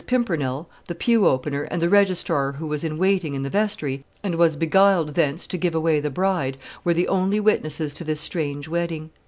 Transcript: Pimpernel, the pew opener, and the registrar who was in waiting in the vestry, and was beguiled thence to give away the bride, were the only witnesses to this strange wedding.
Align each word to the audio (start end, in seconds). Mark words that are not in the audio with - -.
Pimpernel, 0.07 0.67
the 0.87 0.95
pew 0.95 1.27
opener, 1.27 1.61
and 1.69 1.79
the 1.79 1.87
registrar 1.87 2.53
who 2.53 2.65
was 2.65 2.83
in 2.83 2.97
waiting 2.97 3.35
in 3.35 3.43
the 3.43 3.51
vestry, 3.51 4.03
and 4.23 4.33
was 4.33 4.55
beguiled 4.55 5.09
thence 5.13 5.45
to 5.45 5.59
give 5.59 5.75
away 5.75 5.99
the 5.99 6.09
bride, 6.09 6.57
were 6.83 6.95
the 6.95 7.07
only 7.07 7.39
witnesses 7.39 7.93
to 7.93 8.03
this 8.03 8.19
strange 8.19 8.67
wedding. 8.67 9.11